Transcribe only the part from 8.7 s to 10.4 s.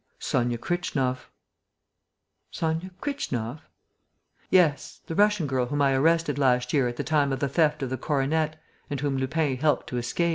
and whom Lupin helped to escape."